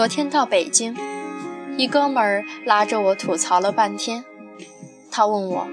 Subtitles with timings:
[0.00, 0.96] 昨天到北京，
[1.76, 4.24] 一哥们儿拉着我吐槽了半天。
[5.10, 5.68] 他问我：“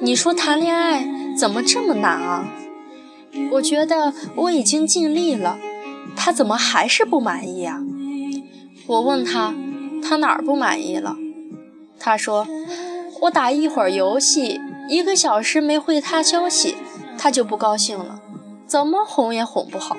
[0.00, 1.06] 你说谈恋爱
[1.36, 2.48] 怎么这么难啊？”
[3.52, 5.58] 我觉得我已经尽力了，
[6.16, 7.82] 他怎么还是不满意啊？
[8.86, 9.54] 我问他，
[10.02, 11.14] 他哪儿不满意了？
[12.00, 12.46] 他说
[13.20, 16.76] ：“我打一会儿游戏，一个小时没回他消息，
[17.18, 18.22] 他就不高兴了，
[18.66, 19.98] 怎么哄也哄不好。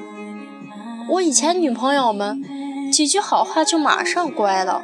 [1.09, 2.43] 我以前女朋友们
[2.91, 4.83] 几句好话就马上乖了。”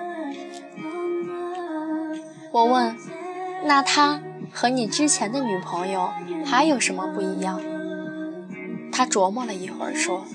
[2.52, 2.95] 我问
[3.66, 4.22] ：“那他
[4.54, 6.09] 和你之前的女朋友
[6.45, 7.62] 还有什么不一样？”
[8.91, 10.26] 他琢磨了一会儿，说：“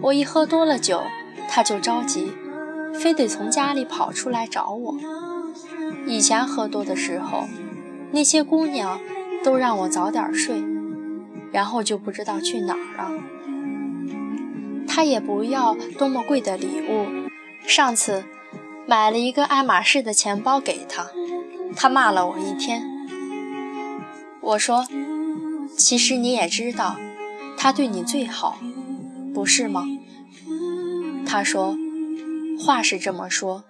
[0.00, 1.02] 我一喝多了酒，
[1.48, 2.32] 他就着急，
[2.94, 4.96] 非得从家里跑出来找我。
[6.06, 7.48] 以前喝多的时候，
[8.12, 9.00] 那些姑娘
[9.42, 10.62] 都让我早点睡，
[11.50, 13.10] 然后就不知道去哪儿了。
[14.96, 17.28] 他也不要多么贵的礼物，
[17.66, 18.24] 上次
[18.86, 21.08] 买了一个爱马仕的钱包给他，
[21.76, 22.82] 他骂了我一天。
[24.40, 24.86] 我说，
[25.76, 26.96] 其实你也知道。”
[27.58, 28.56] 他对你最好，
[29.34, 29.84] 不是吗？
[31.26, 31.76] 他说，
[32.58, 33.64] 话是这么说，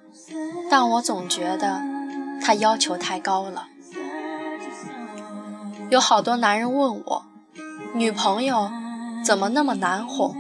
[0.71, 1.83] 但我总觉得
[2.41, 3.67] 他要求太高了。
[5.91, 7.25] 有好多男人问我，
[7.95, 8.71] 女朋友
[9.25, 10.37] 怎么那么难哄，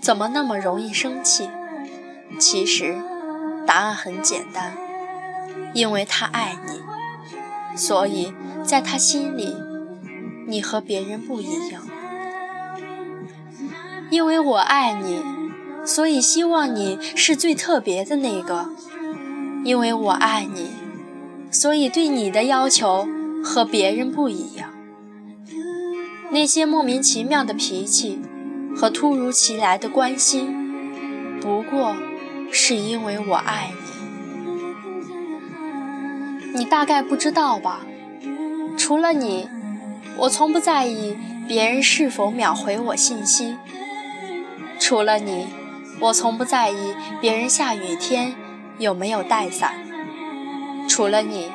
[0.00, 1.48] 怎么那么容易生气？
[2.38, 2.96] 其实
[3.66, 4.76] 答案很简单，
[5.74, 8.32] 因为他爱你，所以
[8.64, 9.54] 在他心里，
[10.46, 11.82] 你和别人不一样。
[14.10, 15.22] 因为我爱你，
[15.84, 18.70] 所以希望你是最特别的那个。
[19.62, 20.70] 因为我爱你，
[21.50, 23.06] 所以对你的要求
[23.44, 24.70] 和别人不一样。
[26.30, 28.22] 那些莫名其妙的脾气
[28.76, 31.96] 和突如其来的关心，不过
[32.50, 33.78] 是因为我爱你。
[36.58, 37.80] 你大概不知道吧？
[38.76, 39.48] 除了你，
[40.16, 43.56] 我从不在意别人是否秒回我信息。
[44.78, 45.46] 除了你，
[46.00, 48.34] 我从不在意别人下雨天
[48.78, 49.74] 有没有带伞。
[50.88, 51.52] 除了你，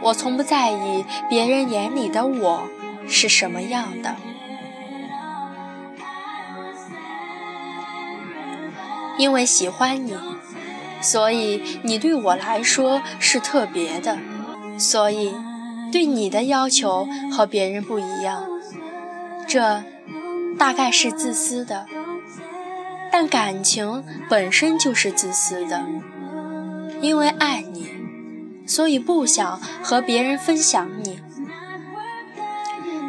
[0.00, 2.68] 我从不在意别人眼里的我
[3.06, 4.16] 是什么样的。
[9.18, 10.14] 因为喜欢你，
[11.00, 14.18] 所以你对我来说是特别的，
[14.78, 15.34] 所以
[15.90, 18.44] 对你的要求和别人不一样。
[19.46, 19.82] 这
[20.58, 21.86] 大概是自私的。
[23.10, 25.86] 但感情本身就是自私的，
[27.00, 27.88] 因为爱你，
[28.66, 31.20] 所以不想和别人分享你。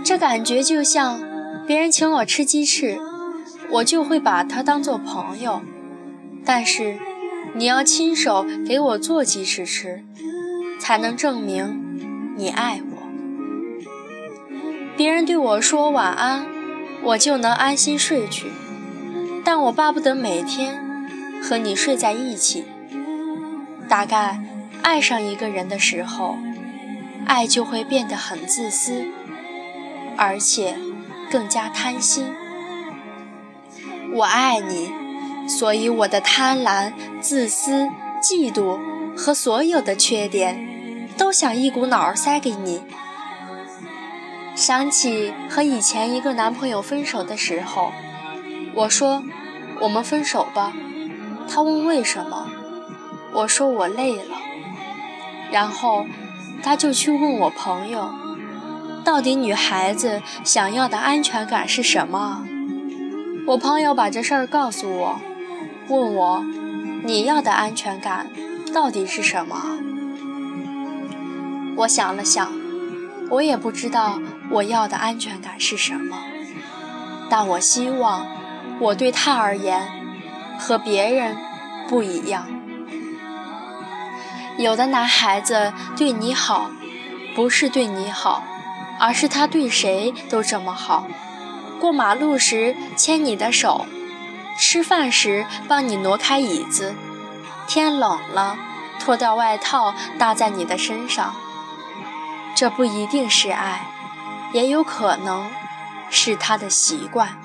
[0.05, 1.19] 这感觉就像
[1.65, 2.97] 别人请我吃鸡翅，
[3.69, 5.59] 我就会把他当做朋友；
[6.47, 6.97] 但是
[7.53, 10.05] 你要亲手给我做鸡翅吃，
[10.79, 12.97] 才能证明你爱我。
[14.95, 16.47] 别人对我说晚安，
[17.03, 18.47] 我就能安心睡去。
[19.43, 21.09] 但我巴不得每天
[21.43, 22.63] 和你睡在一起。
[23.89, 24.41] 大概
[24.81, 26.37] 爱上一个人的时候，
[27.25, 29.05] 爱就会变得很自私，
[30.15, 30.77] 而且
[31.29, 32.25] 更加贪心。
[34.13, 34.89] 我爱你，
[35.47, 36.91] 所以我的贪婪、
[37.21, 37.87] 自私、
[38.21, 38.79] 嫉妒
[39.15, 42.81] 和所有的缺点，都想一股脑儿塞给你。
[44.55, 47.91] 想起和以前一个男朋友分手的时候。
[48.75, 49.23] 我说
[49.81, 50.71] ：“我们分手吧。”
[51.49, 52.47] 他问为什么，
[53.33, 54.35] 我说我累了。
[55.51, 56.05] 然后
[56.61, 58.11] 他就去问我朋友
[59.03, 62.45] ：“到底女孩子想要的安全感是什么？”
[63.47, 65.19] 我朋友把这事儿告诉我，
[65.89, 66.43] 问我
[67.03, 68.29] ：“你要的安全感
[68.73, 69.77] 到底是什么？”
[71.77, 72.51] 我想了想，
[73.29, 74.19] 我也不知道
[74.49, 76.17] 我要的安全感是什么，
[77.29, 78.25] 但我希望。
[78.79, 79.87] 我对他而言，
[80.59, 81.35] 和别人
[81.89, 82.47] 不一样。
[84.59, 86.69] 有的男孩子对你好，
[87.35, 88.43] 不是对你好，
[88.99, 91.07] 而是他对谁都这么好。
[91.79, 93.87] 过马路时牵你的手，
[94.57, 96.95] 吃饭时帮你挪开椅子，
[97.67, 98.57] 天冷了
[98.99, 101.35] 脱掉外套搭在你的身上。
[102.55, 103.87] 这不一定是爱，
[104.51, 105.47] 也有可能
[106.09, 107.37] 是他的习惯。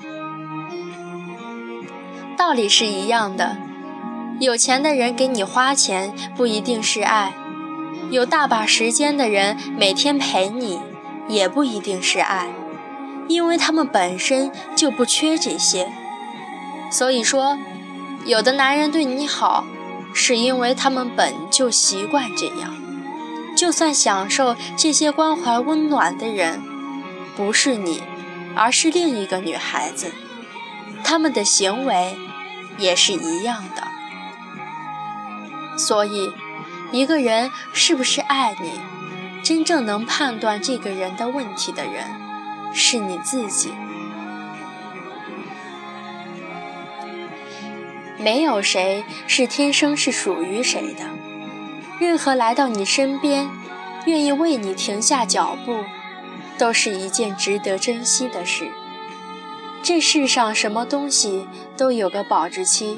[2.35, 3.57] 道理是一样的，
[4.39, 7.33] 有钱的人给你花钱不一定是爱，
[8.09, 10.81] 有大把时间的人每天陪你
[11.27, 12.47] 也不一定是爱，
[13.27, 15.93] 因为他们本身就不缺这些。
[16.93, 17.57] 所以说，
[18.23, 19.65] 有的男人对你好，
[20.13, 22.75] 是因为他们本就习惯这样。
[23.57, 26.61] 就算享受这些关怀温暖的人，
[27.35, 28.03] 不是你，
[28.55, 30.13] 而是另一个女孩子，
[31.03, 32.15] 他们的行为
[32.77, 33.87] 也是一样的。
[35.75, 36.31] 所以，
[36.91, 38.69] 一个人是不是爱你，
[39.43, 42.05] 真正能判断这个人的问题的人，
[42.71, 43.73] 是你自己。
[48.23, 51.03] 没有谁是天生是属于谁的，
[51.99, 53.49] 任何来到你身边，
[54.05, 55.83] 愿意为你停下脚步，
[56.57, 58.71] 都是一件值得珍惜的事。
[59.81, 62.97] 这世上什么东西都有个保质期，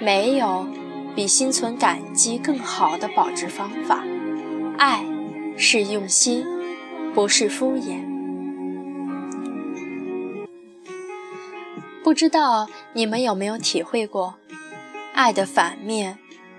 [0.00, 0.66] 没有
[1.14, 4.02] 比心存感激更好的保质方法。
[4.76, 5.04] 爱
[5.56, 6.44] 是用心，
[7.14, 8.11] 不是敷衍。
[12.02, 14.34] 不知道你们有没有体会过，
[15.14, 16.18] 爱的反面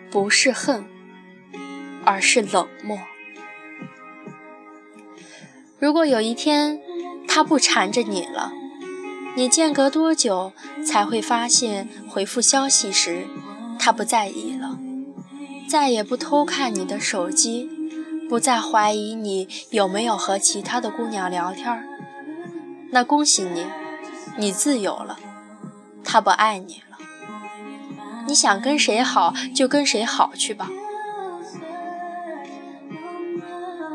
[0.09, 0.85] 不是恨，
[2.05, 2.97] 而是冷漠。
[5.79, 6.81] 如果有一天
[7.27, 8.53] 他不缠着你了，
[9.35, 10.53] 你间隔多久
[10.85, 13.27] 才会发现回复消息时
[13.77, 14.79] 他不在意了，
[15.67, 17.69] 再也不偷看你的手机，
[18.29, 21.85] 不再怀疑你有没有和其他的姑娘聊天？
[22.91, 23.65] 那恭喜你，
[24.37, 25.19] 你自由了。
[26.03, 26.97] 他不爱你了，
[28.27, 30.69] 你想跟谁好就跟谁好去吧。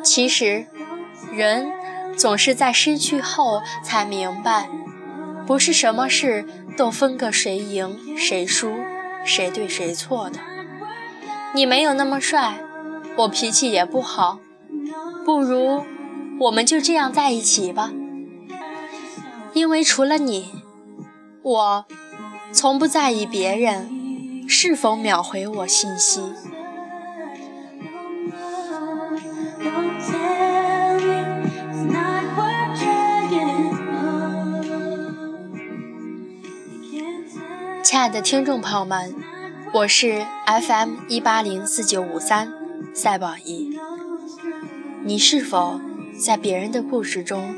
[0.03, 0.67] 其实，
[1.33, 1.71] 人
[2.17, 4.69] 总是在失去后才明白，
[5.47, 6.47] 不是什么事
[6.77, 8.73] 都分个谁赢谁输，
[9.25, 10.39] 谁对谁错的。
[11.55, 12.59] 你没有那么帅，
[13.17, 14.39] 我脾气也不好，
[15.25, 15.85] 不如
[16.41, 17.91] 我们就这样在一起吧。
[19.53, 20.53] 因为除了你，
[21.49, 21.87] 我。
[22.53, 26.21] 从不在意别人是否秒回我信息。
[37.83, 39.15] 亲爱的听众朋友们，
[39.73, 42.53] 我是 FM 一八零四九五三
[42.95, 43.79] 赛宝仪。
[45.03, 45.81] 你是否
[46.23, 47.57] 在别人的故事中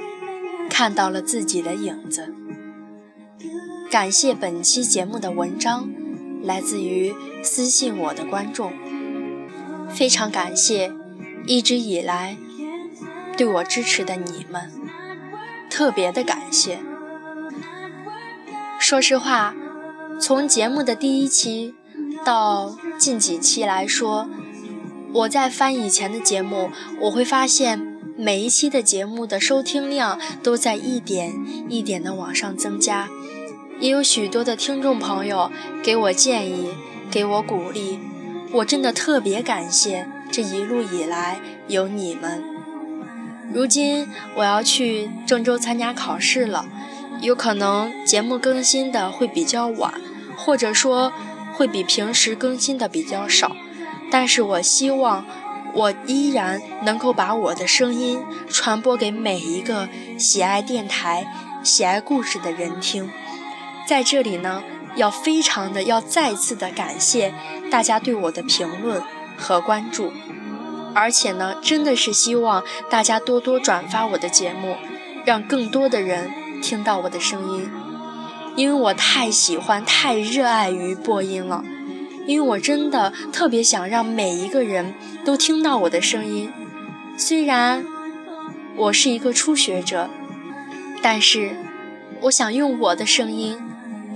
[0.68, 2.32] 看到了自己的影子？
[3.90, 5.90] 感谢本期节目的文章
[6.44, 8.72] 来自于私信我的观众，
[9.88, 10.92] 非常感谢
[11.44, 12.36] 一直以来
[13.36, 14.70] 对我支持的你们，
[15.68, 16.78] 特别的感谢。
[18.78, 19.56] 说实话，
[20.20, 21.74] 从节目的第一期
[22.24, 24.28] 到近几期来说，
[25.12, 26.70] 我在翻以前的节目，
[27.00, 31.34] 我会发现每一期的节目的收听量都在一点
[31.68, 33.08] 一点的往上增加。
[33.80, 35.50] 也有许多的听众朋友
[35.82, 36.68] 给我建议，
[37.10, 37.98] 给我鼓励，
[38.52, 42.44] 我真的特别感谢这一路以来有你们。
[43.52, 46.66] 如今我要去郑州参加考试了，
[47.22, 49.94] 有可能节目更新的会比较晚，
[50.36, 51.10] 或者说
[51.54, 53.56] 会比平时更新的比较少，
[54.10, 55.24] 但是我希望
[55.72, 61.26] 我依然能够把我的声音传播给每一个喜爱电台、
[61.64, 63.10] 喜爱故事的人听。
[63.90, 64.62] 在这里呢，
[64.94, 67.34] 要非常的要再次的感谢
[67.72, 69.02] 大家对我的评论
[69.36, 70.12] 和关注，
[70.94, 74.76] 而且呢，真的是希望大家多多转发我的节目，
[75.24, 76.30] 让更多的人
[76.62, 77.68] 听到我的声音，
[78.54, 81.64] 因为我太喜欢、太热爱于播音了，
[82.28, 84.94] 因为我真的特别想让每一个人
[85.24, 86.52] 都听到我的声音。
[87.16, 87.84] 虽然
[88.76, 90.08] 我是一个初学者，
[91.02, 91.56] 但是
[92.20, 93.60] 我想用我的声音。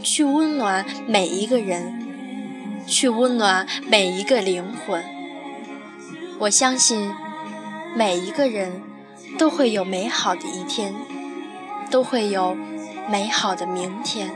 [0.04, 1.98] 去温暖每一个人，
[2.86, 5.02] 去温暖每一个灵魂。
[6.40, 7.10] 我相信
[7.96, 8.82] 每一个人
[9.38, 10.94] 都会有美好的一天，
[11.90, 12.54] 都会有
[13.10, 14.30] 美好的明天。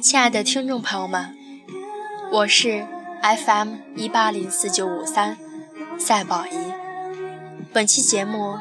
[0.00, 1.36] 亲爱的听众朋友们，
[2.30, 2.86] 我是
[3.44, 5.36] FM 一八零四九五三
[5.98, 6.52] 赛宝仪。
[7.72, 8.54] 本期节目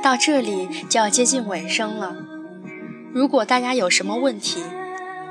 [0.00, 2.14] 到这里就要接近尾声了。
[3.12, 4.62] 如果大家有什么问题，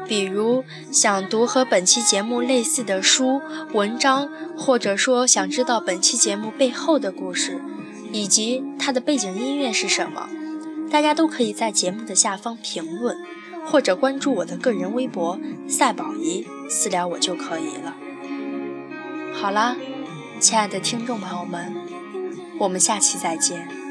[0.10, 3.40] 比如想读和本期节目类似的书、
[3.74, 7.62] 文章，或者说想知道本期节目背后的故事，
[8.12, 10.28] 以及它的背景音乐是什么，
[10.90, 13.16] 大家都可以在节目的下方评论，
[13.64, 15.40] 或者关注我的个人微博
[15.70, 17.96] “赛宝仪”私聊我就可以了。
[19.32, 19.78] 好啦，
[20.40, 21.72] 亲爱的听众朋友们，
[22.58, 23.89] 我们下期再见。